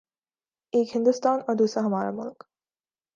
:ایک 0.73 0.87
ہندوستان 0.95 1.37
اوردوسرا 1.47 1.81
ہمارا 1.85 2.11
ملک۔ 2.19 2.37